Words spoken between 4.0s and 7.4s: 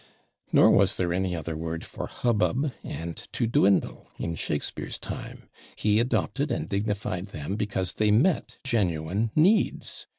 in Shakespeare's time; he adopted and dignified